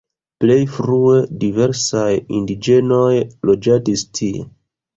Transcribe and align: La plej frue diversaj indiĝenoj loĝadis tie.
La 0.19 0.45
plej 0.45 0.61
frue 0.77 1.19
diversaj 1.43 2.07
indiĝenoj 2.39 3.13
loĝadis 3.51 4.09
tie. 4.21 4.45